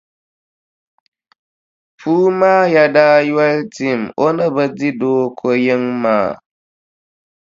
[1.99, 6.29] Puumaaya daa yoli tɛm o ni bi di Dooko yiŋa maa.